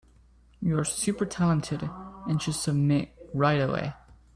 You 0.59 0.79
are 0.79 0.83
super 0.83 1.27
talented 1.27 1.87
and 2.25 2.41
should 2.41 2.55
submit 2.55 3.11
right 3.35 3.59
away. 3.61 3.93